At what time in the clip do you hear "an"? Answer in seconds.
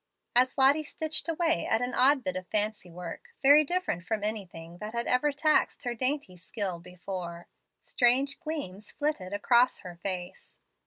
1.79-1.93